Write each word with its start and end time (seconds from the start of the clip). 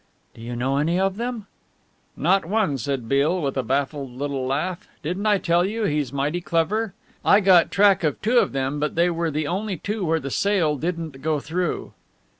"Do 0.33 0.41
you 0.41 0.55
know 0.55 0.77
any 0.79 0.99
of 0.99 1.17
them?" 1.17 1.45
"Not 2.17 2.43
one," 2.43 2.79
said 2.79 3.07
Beale, 3.07 3.39
with 3.39 3.55
a 3.55 3.61
baffled 3.61 4.09
little 4.09 4.47
laugh, 4.47 4.87
"didn't 5.03 5.27
I 5.27 5.37
tell 5.37 5.63
you 5.63 5.83
he's 5.83 6.11
mighty 6.11 6.41
clever? 6.41 6.95
I 7.23 7.39
got 7.39 7.69
track 7.69 8.03
of 8.03 8.19
two 8.19 8.39
of 8.39 8.51
them 8.51 8.79
but 8.79 8.95
they 8.95 9.11
were 9.11 9.29
the 9.29 9.45
only 9.45 9.77
two 9.77 10.03
where 10.03 10.19
the 10.19 10.31
sale 10.31 10.75
didn't 10.75 11.21
go 11.21 11.39
through." 11.39 11.93